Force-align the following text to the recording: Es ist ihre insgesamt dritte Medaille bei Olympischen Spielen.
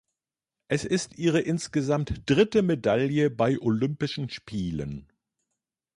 Es 0.67 0.83
ist 0.83 1.19
ihre 1.19 1.41
insgesamt 1.41 2.23
dritte 2.27 2.63
Medaille 2.63 3.29
bei 3.29 3.59
Olympischen 3.59 4.31
Spielen. 4.31 5.13